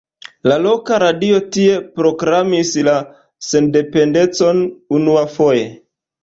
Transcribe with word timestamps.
La 0.51 0.55
loka 0.61 0.95
radio 1.03 1.41
tie 1.57 1.75
proklamis 1.99 2.71
la 2.87 2.95
sendependecon 3.49 4.65
unuafoje. 5.01 5.71